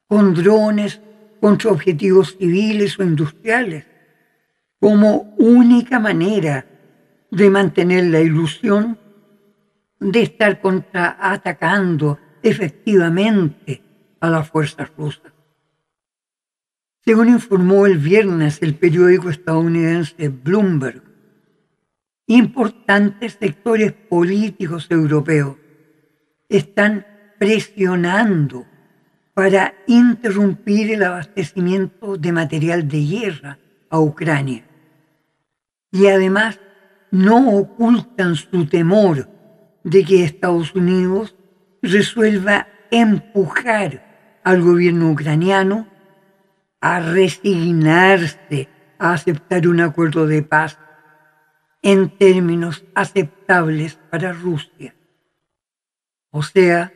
con 0.07 0.35
drones 0.35 1.01
contra 1.41 1.71
objetivos 1.71 2.37
civiles 2.39 2.99
o 2.99 3.03
industriales 3.03 3.85
como 4.81 5.35
única 5.39 5.99
manera 5.99 6.67
de 7.31 7.51
mantener 7.51 8.05
la 8.05 8.21
ilusión 8.21 8.99
de 10.01 10.23
estar 10.23 10.61
contraatacando 10.61 12.19
efectivamente 12.43 13.83
a 14.21 14.31
las 14.31 14.49
fuerzas 14.49 14.91
rusas. 14.97 15.33
Según 17.05 17.29
informó 17.29 17.87
el 17.87 17.99
viernes 17.99 18.63
el 18.63 18.75
periódico 18.75 19.29
estadounidense 19.29 20.29
Bloomberg, 20.29 21.14
importantes 22.27 23.37
sectores 23.39 23.93
políticos 23.93 24.87
europeos 24.91 25.57
están 26.49 27.07
presionando 27.39 28.67
para 29.35 29.75
interrumpir 29.87 30.93
el 30.93 31.03
abastecimiento 31.03 32.17
de 32.17 32.33
material 32.33 32.89
de 32.89 33.05
guerra 33.05 33.59
a 33.91 33.99
Ucrania. 33.99 34.65
Y 35.91 36.07
además 36.07 36.61
no 37.11 37.57
ocultan 37.57 38.37
su 38.37 38.67
temor 38.67 39.29
de 39.83 40.05
que 40.05 40.25
Estados 40.25 40.75
Unidos 40.75 41.37
resuelva 41.83 42.69
empujar 42.91 44.41
al 44.43 44.63
gobierno 44.63 45.11
ucraniano 45.11 45.89
a 46.81 47.01
resignarse 47.01 48.69
a 48.99 49.13
aceptar 49.13 49.67
un 49.69 49.81
acuerdo 49.81 50.27
de 50.27 50.43
paz 50.43 50.79
en 51.85 52.09
términos 52.09 52.83
aceptables 52.95 53.99
para 54.11 54.33
Rusia. 54.33 54.97
O 56.31 56.43
sea, 56.43 56.93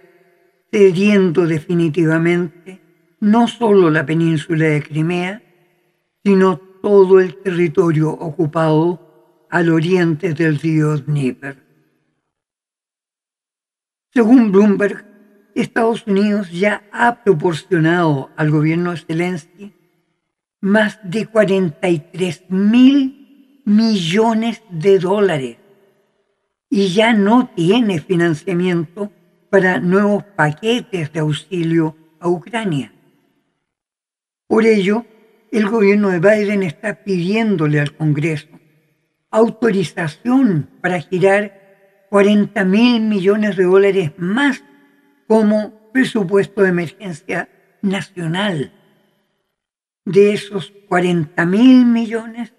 cediendo 0.73 1.47
definitivamente 1.47 2.81
no 3.21 3.49
solo 3.49 3.91
la 3.91 4.07
península 4.07 4.65
de 4.65 4.83
Crimea, 4.83 5.43
sino 6.25 6.57
todo 6.57 7.21
el 7.21 7.37
territorio 7.37 8.11
ocupado 8.11 9.47
al 9.51 9.69
oriente 9.69 10.33
del 10.33 10.59
río 10.59 10.97
Dnieper. 10.97 11.63
Según 14.11 14.51
Bloomberg, 14.51 15.05
Estados 15.55 16.07
Unidos 16.07 16.51
ya 16.51 16.89
ha 16.93 17.23
proporcionado 17.25 18.31
al 18.37 18.51
gobierno 18.51 18.93
de 18.93 18.99
Zelensky 18.99 19.75
más 20.61 20.99
de 21.05 21.27
43 21.27 22.45
mil 22.49 23.18
millones 23.69 24.63
de 24.71 24.99
dólares 24.99 25.57
y 26.71 26.89
ya 26.89 27.13
no 27.13 27.49
tiene 27.55 28.01
financiamiento 28.01 29.13
para 29.51 29.79
nuevos 29.79 30.25
paquetes 30.25 31.13
de 31.13 31.21
auxilio 31.21 31.97
a 32.19 32.29
Ucrania. 32.29 32.93
Por 34.47 34.65
ello, 34.65 35.05
el 35.53 35.69
gobierno 35.69 36.11
de 36.11 36.19
Biden 36.19 36.63
está 36.63 37.05
pidiéndole 37.05 37.81
al 37.81 37.95
Congreso 37.95 38.49
autorización 39.31 40.71
para 40.81 41.01
girar 41.01 42.07
40 42.11 42.65
mil 42.65 43.03
millones 43.03 43.57
de 43.57 43.65
dólares 43.65 44.13
más 44.17 44.65
como 45.27 45.93
presupuesto 45.93 46.63
de 46.63 46.71
emergencia 46.71 47.49
nacional. 47.83 48.73
De 50.07 50.33
esos 50.33 50.73
40 50.89 51.45
mil 51.45 51.85
millones, 51.85 52.55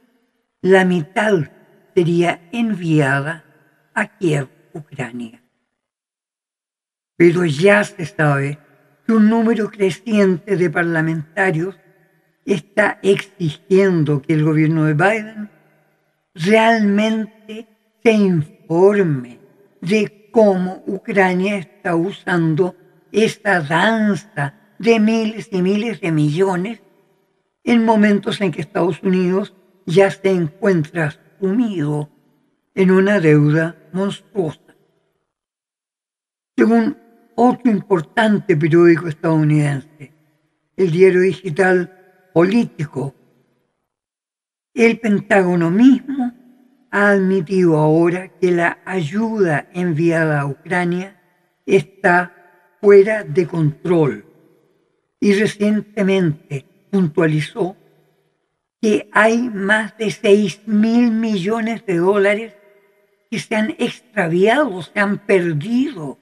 la 0.62 0.84
mitad 0.86 1.50
sería 1.96 2.42
enviada 2.52 3.46
a 3.94 4.18
Kiev, 4.18 4.50
Ucrania. 4.74 5.42
Pero 7.16 7.46
ya 7.46 7.84
se 7.84 8.06
sabe 8.06 8.60
que 9.06 9.14
un 9.14 9.30
número 9.30 9.70
creciente 9.70 10.56
de 10.56 10.70
parlamentarios 10.70 11.78
está 12.46 13.00
exigiendo 13.04 14.22
que 14.22 14.34
el 14.34 14.44
gobierno 14.44 14.86
de 14.86 14.94
Biden 14.94 15.50
realmente 16.34 17.68
se 18.04 18.12
informe 18.12 19.40
de 19.82 20.30
cómo 20.32 20.84
Ucrania 20.88 21.58
está 21.58 21.96
usando 21.96 22.76
esta 23.12 23.62
danza 23.62 24.56
de 24.78 25.00
miles 25.00 25.50
y 25.52 25.62
miles 25.62 26.00
de 26.00 26.12
millones 26.12 26.82
en 27.64 27.84
momentos 27.84 28.40
en 28.42 28.52
que 28.52 28.62
Estados 28.62 29.02
Unidos 29.04 29.54
ya 29.90 30.12
se 30.12 30.30
encuentra 30.30 31.16
sumido 31.40 32.10
en 32.76 32.92
una 32.92 33.20
deuda 33.20 33.76
monstruosa. 33.92 34.76
Según 36.56 36.98
otro 37.36 37.72
importante 37.72 38.56
periódico 38.56 39.08
estadounidense, 39.08 40.14
el 40.78 40.92
diario 40.92 41.22
digital 41.22 41.96
Político, 42.34 43.16
el 44.74 45.00
Pentágono 45.00 45.72
mismo 45.72 46.32
ha 46.92 47.10
admitido 47.10 47.78
ahora 47.78 48.30
que 48.40 48.52
la 48.52 48.78
ayuda 48.86 49.68
enviada 49.74 50.42
a 50.42 50.46
Ucrania 50.46 51.20
está 51.66 52.34
fuera 52.80 53.24
de 53.24 53.48
control 53.48 54.26
y 55.20 55.34
recientemente 55.34 56.66
puntualizó 56.92 57.76
que 58.82 59.10
hay 59.12 59.50
más 59.50 59.98
de 59.98 60.12
6 60.12 60.68
mil 60.68 61.12
millones 61.12 61.86
de 61.86 61.98
dólares 61.98 62.54
que 63.30 63.40
se 63.40 63.56
han 63.56 63.72
extraviado, 63.78 64.82
se 64.82 65.00
han 65.00 65.20
perdido 65.26 66.18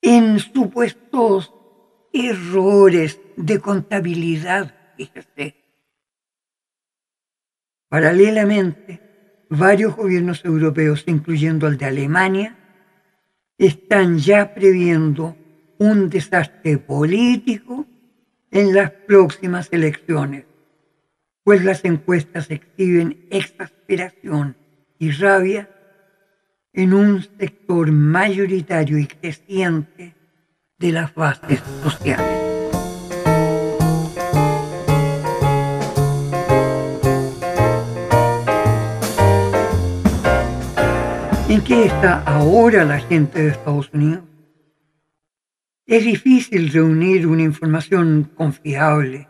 en 0.00 0.38
supuestos 0.38 1.52
errores 2.12 3.20
de 3.36 3.58
contabilidad. 3.60 4.74
Paralelamente, 7.88 9.00
varios 9.48 9.96
gobiernos 9.96 10.44
europeos, 10.44 11.04
incluyendo 11.06 11.66
el 11.66 11.78
de 11.78 11.86
Alemania, 11.86 12.56
están 13.58 14.18
ya 14.18 14.54
previendo 14.54 15.36
un 15.78 16.08
desastre 16.08 16.78
político 16.78 17.86
en 18.50 18.74
las 18.74 18.90
próximas 18.90 19.68
elecciones, 19.72 20.44
pues 21.44 21.64
las 21.64 21.84
encuestas 21.84 22.50
exhiben 22.50 23.26
exasperación 23.30 24.56
y 24.98 25.10
rabia 25.10 25.68
en 26.72 26.94
un 26.94 27.22
sector 27.38 27.90
mayoritario 27.90 28.98
y 28.98 29.06
creciente 29.06 30.14
de 30.78 30.92
las 30.92 31.14
bases 31.14 31.60
sociales. 31.82 32.42
¿En 41.48 41.60
qué 41.60 41.84
está 41.84 42.22
ahora 42.22 42.84
la 42.84 42.98
gente 42.98 43.42
de 43.42 43.50
Estados 43.50 43.90
Unidos? 43.92 44.24
Es 45.84 46.04
difícil 46.04 46.72
reunir 46.72 47.26
una 47.26 47.42
información 47.42 48.30
confiable, 48.34 49.28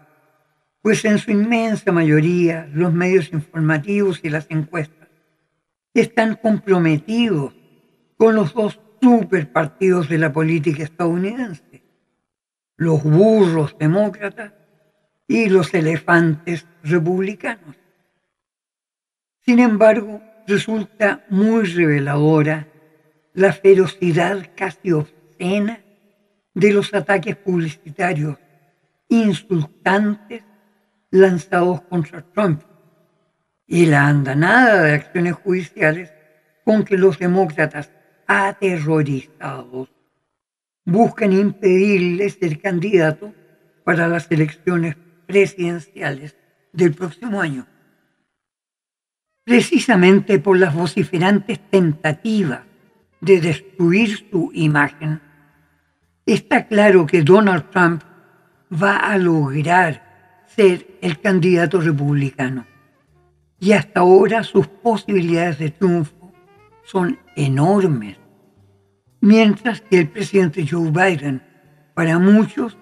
pues 0.83 1.05
en 1.05 1.19
su 1.19 1.31
inmensa 1.31 1.93
mayoría 1.93 2.69
los 2.75 2.93
medios 2.93 3.33
informativos 3.33 4.21
y 4.25 4.29
las 4.29 4.47
encuestas 4.51 5.09
están 5.95 6.35
comprometidos 6.37 7.55
con 8.17 8.35
los 8.35 8.53
dos 8.53 8.81
superpartidos 9.01 10.09
de 10.09 10.19
la 10.19 10.33
política 10.33 10.83
estadounidense, 10.83 11.83
los 12.77 13.03
burros 13.03 13.77
demócratas 13.79 14.53
y 15.29 15.49
los 15.49 15.73
elefantes 15.73 16.67
republicanos. 16.83 17.77
Sin 19.45 19.61
embargo, 19.61 20.21
resulta 20.47 21.25
muy 21.29 21.65
reveladora 21.65 22.69
la 23.35 23.53
ferocidad 23.53 24.51
casi 24.57 24.93
obscena 24.93 25.81
de 26.55 26.73
los 26.73 26.93
ataques 26.93 27.37
publicitarios 27.37 28.37
insultantes 29.09 30.45
lanzados 31.13 31.83
contra 31.83 32.23
Trump 32.23 32.63
y 33.67 33.87
la 33.87 34.09
andanada 34.09 34.83
de 34.83 34.95
acciones 34.95 35.35
judiciales 35.35 36.13
con 36.65 36.85
que 36.85 36.97
los 36.97 37.19
demócratas 37.19 37.93
aterrorizados 38.27 39.93
buscan 40.85 41.33
impedirle 41.33 42.29
ser 42.31 42.61
candidato 42.61 43.33
para 43.85 44.09
las 44.09 44.31
elecciones 44.31 44.97
presidenciales 45.27 46.37
del 46.73 46.95
próximo 46.95 47.41
año. 47.41 47.67
Precisamente 49.45 50.39
por 50.39 50.59
las 50.59 50.75
vociferantes 50.75 51.61
tentativas 51.71 52.63
de 53.21 53.41
destruir 53.41 54.29
su 54.31 54.51
imagen, 54.55 55.21
está 56.25 56.67
claro 56.67 57.07
que 57.07 57.23
Donald 57.23 57.71
Trump 57.71 58.03
va 58.73 58.97
a 58.97 59.19
lograr 59.19 60.12
ser 60.55 60.87
el 61.01 61.21
candidato 61.21 61.81
republicano. 61.81 62.67
Y 63.59 63.73
hasta 63.73 64.01
ahora 64.01 64.43
sus 64.43 64.67
posibilidades 64.67 65.59
de 65.59 65.71
triunfo 65.71 66.33
son 66.85 67.19
enormes. 67.37 68.19
Mientras 69.21 69.81
que 69.81 70.01
el 70.01 70.09
presidente 70.09 70.67
Joe 70.69 70.91
Biden, 70.91 71.43
para 71.95 72.19
muchos, 72.19 72.77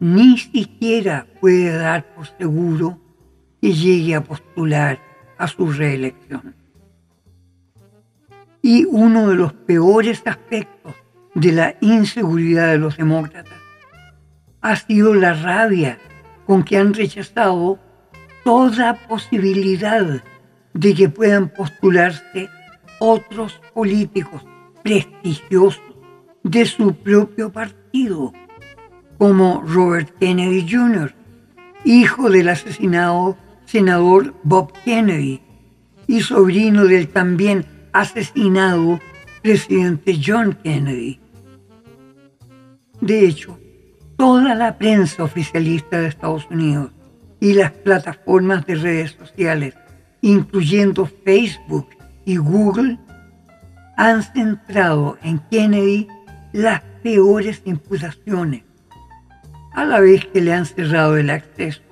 ni 0.00 0.38
siquiera 0.38 1.26
puede 1.40 1.76
dar 1.76 2.14
por 2.14 2.26
seguro 2.26 2.98
que 3.60 3.72
llegue 3.72 4.14
a 4.14 4.24
postular 4.24 4.98
a 5.36 5.46
su 5.46 5.70
reelección. 5.70 6.54
Y 8.62 8.84
uno 8.86 9.28
de 9.28 9.36
los 9.36 9.52
peores 9.52 10.22
aspectos 10.24 10.94
de 11.34 11.52
la 11.52 11.76
inseguridad 11.80 12.72
de 12.72 12.78
los 12.78 12.96
demócratas 12.96 13.58
ha 14.60 14.76
sido 14.76 15.14
la 15.14 15.34
rabia 15.34 15.98
con 16.48 16.62
que 16.62 16.78
han 16.78 16.94
rechazado 16.94 17.78
toda 18.42 18.94
posibilidad 19.06 20.24
de 20.72 20.94
que 20.94 21.10
puedan 21.10 21.50
postularse 21.50 22.48
otros 23.00 23.60
políticos 23.74 24.42
prestigiosos 24.82 25.82
de 26.42 26.64
su 26.64 26.94
propio 26.94 27.52
partido, 27.52 28.32
como 29.18 29.62
Robert 29.66 30.08
Kennedy 30.18 30.66
Jr., 30.66 31.14
hijo 31.84 32.30
del 32.30 32.48
asesinado 32.48 33.36
senador 33.66 34.34
Bob 34.42 34.72
Kennedy 34.86 35.42
y 36.06 36.22
sobrino 36.22 36.86
del 36.86 37.08
también 37.08 37.66
asesinado 37.92 38.98
presidente 39.42 40.18
John 40.24 40.56
Kennedy. 40.64 41.20
De 43.02 43.26
hecho, 43.26 43.58
toda 44.18 44.56
la 44.56 44.76
prensa 44.76 45.22
oficialista 45.22 46.00
de 46.00 46.08
Estados 46.08 46.44
Unidos 46.50 46.90
y 47.40 47.54
las 47.54 47.70
plataformas 47.70 48.66
de 48.66 48.74
redes 48.74 49.12
sociales, 49.12 49.74
incluyendo 50.20 51.06
Facebook 51.06 51.88
y 52.24 52.36
Google, 52.36 52.98
han 53.96 54.24
centrado 54.24 55.16
en 55.22 55.38
Kennedy 55.50 56.08
las 56.52 56.82
peores 57.02 57.62
imputaciones, 57.64 58.64
a 59.72 59.84
la 59.84 60.00
vez 60.00 60.26
que 60.26 60.40
le 60.40 60.52
han 60.52 60.66
cerrado 60.66 61.16
el 61.16 61.30
acceso 61.30 61.82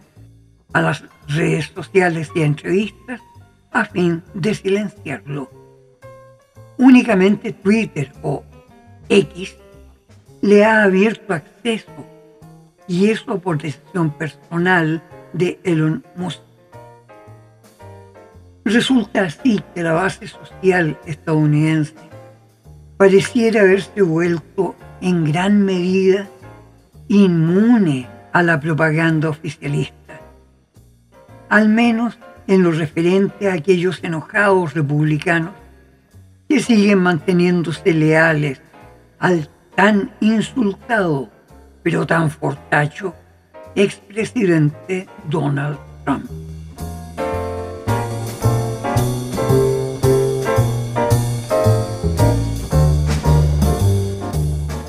a 0.73 0.83
las 0.83 1.05
redes 1.29 1.67
sociales 1.73 2.29
y 2.35 2.43
entrevistas 2.43 3.21
a 3.71 3.85
fin 3.85 4.25
de 4.35 4.53
silenciarlo. 4.53 5.49
Únicamente 6.77 7.53
Twitter 7.53 8.12
o 8.23 8.43
X 9.09 9.55
le 10.43 10.65
ha 10.65 10.83
abierto 10.83 11.33
acceso 11.33 12.15
y 12.88 13.11
eso 13.11 13.38
por 13.38 13.59
decisión 13.59 14.11
personal 14.11 15.03
de 15.33 15.61
Elon 15.64 16.05
Musk. 16.16 16.40
Resulta 18.64 19.22
así 19.22 19.62
que 19.75 19.83
la 19.83 19.92
base 19.92 20.27
social 20.27 20.99
estadounidense 21.07 21.94
pareciera 22.96 23.61
haberse 23.61 24.03
vuelto 24.03 24.75
en 25.01 25.25
gran 25.25 25.64
medida 25.64 26.29
inmune 27.09 28.09
a 28.33 28.42
la 28.42 28.59
propaganda 28.59 29.29
oficialista, 29.29 30.20
al 31.49 31.68
menos 31.68 32.18
en 32.49 32.62
lo 32.62 32.72
referente 32.72 33.49
a 33.49 33.55
aquellos 33.55 34.03
enojados 34.03 34.75
republicanos 34.75 35.53
que 36.49 36.61
siguen 36.61 36.99
manteniéndose 36.99 37.92
leales 37.92 38.61
al 39.18 39.49
tan 39.75 40.12
insultado 40.20 41.31
pero 41.87 42.05
tan 42.05 42.33
fortacho 42.33 43.14
expresidente 43.77 45.07
Donald 45.31 45.79
Trump. 46.05 46.29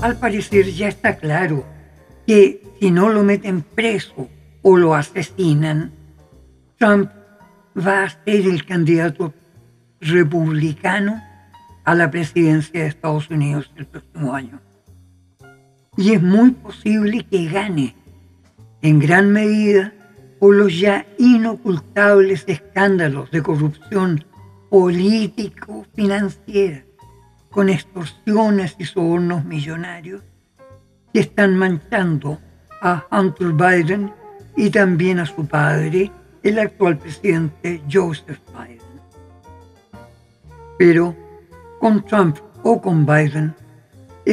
Al 0.02 0.18
parecer 0.18 0.72
ya 0.74 0.88
está 0.88 1.18
claro 1.18 1.64
que 2.26 2.64
si 2.80 2.90
no 2.90 3.10
lo 3.10 3.24
meten 3.24 3.62
preso 3.62 4.28
o 4.64 4.76
lo 4.76 4.96
asesinan, 4.96 5.92
Trump 6.80 7.12
va 7.78 8.06
a 8.06 8.10
ser 8.10 8.48
el 8.48 8.66
candidato 8.66 9.36
republicano 10.02 11.22
a 11.86 11.94
la 11.94 12.10
presidencia 12.10 12.82
de 12.82 12.88
Estados 12.88 13.30
Unidos 13.30 13.72
el 13.76 13.86
próximo 13.86 14.34
año. 14.34 14.67
Y 15.98 16.14
es 16.14 16.22
muy 16.22 16.52
posible 16.52 17.26
que 17.26 17.50
gane 17.50 17.96
en 18.82 19.00
gran 19.00 19.32
medida 19.32 19.94
por 20.40 20.56
los 20.56 20.80
ya 20.80 21.06
inocultables 21.18 22.46
escándalos 22.48 23.30
de 23.32 23.42
corrupción 23.42 24.24
político-financiera, 24.70 26.84
con 27.50 27.70
extorsiones 27.70 28.76
y 28.78 28.86
sobornos 28.86 29.44
millonarios 29.46 30.22
que 31.14 31.22
están 31.22 31.58
manchando 31.58 32.40
a 32.82 33.06
Hunter 33.12 33.54
Biden 33.54 34.14
y 34.56 34.70
también 34.70 35.18
a 35.20 35.26
su 35.26 35.48
padre, 35.48 36.12
el 36.44 36.60
actual 36.60 37.00
presidente 37.00 37.82
Joseph 37.92 38.40
Biden. 38.54 38.78
Pero 40.78 41.16
con 41.80 42.06
Trump 42.06 42.38
o 42.64 42.80
con 42.80 43.04
Biden, 43.06 43.56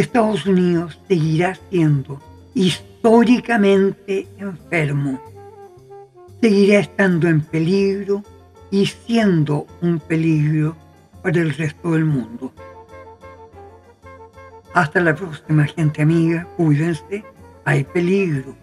Estados 0.01 0.45
Unidos 0.45 0.99
seguirá 1.07 1.57
siendo 1.71 2.21
históricamente 2.53 4.27
enfermo, 4.39 5.21
seguirá 6.41 6.81
estando 6.81 7.29
en 7.29 7.41
peligro 7.41 8.25
y 8.73 8.87
siendo 8.87 9.69
un 9.83 10.01
peligro 10.01 10.77
para 11.23 11.41
el 11.41 11.55
resto 11.55 11.93
del 11.93 12.05
mundo. 12.05 12.53
Hasta 14.75 15.01
la 15.01 15.15
próxima 15.15 15.65
gente 15.65 16.03
amiga, 16.03 16.45
cuídense, 16.57 17.25
hay 17.65 17.85
peligro. 17.85 18.57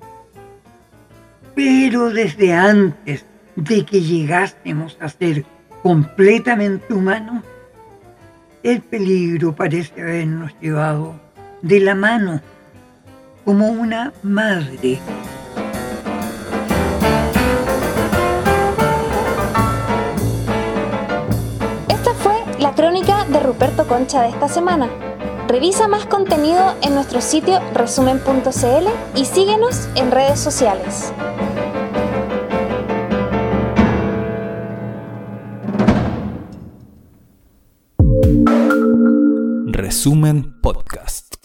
Pero 1.55 2.09
desde 2.09 2.51
antes 2.53 3.25
de 3.55 3.85
que 3.85 4.01
llegásemos 4.01 4.97
a 4.99 5.07
ser 5.07 5.45
completamente 5.81 6.93
humanos, 6.93 7.45
el 8.63 8.82
peligro 8.82 9.56
parece 9.56 10.02
habernos 10.02 10.52
llevado 10.62 11.15
de 11.62 11.80
la 11.80 11.95
mano 11.95 12.41
como 13.43 13.69
una 13.69 14.13
madre. 14.21 15.00
Esta 21.89 22.13
fue 22.13 22.36
la 22.60 22.74
crónica 22.76 23.26
de 23.26 23.39
Ruperto 23.39 23.88
Concha 23.88 24.21
de 24.21 24.30
esta 24.30 24.47
semana. 24.47 24.89
Revisa 25.47 25.88
más 25.88 26.06
contenido 26.06 26.76
en 26.82 26.93
nuestro 26.93 27.19
sitio 27.19 27.60
resumen.cl 27.74 29.19
y 29.19 29.26
síguenos 29.26 29.89
en 29.95 30.12
redes 30.12 30.39
sociales. 30.39 31.12
Resumen 40.01 40.55
Podcast. 40.63 41.40